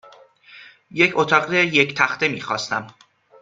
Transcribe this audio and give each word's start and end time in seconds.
یک 0.91 1.11
اتاق 1.15 1.53
یک 1.53 1.95
تخته 1.97 2.27
میخواستم. 2.27 2.87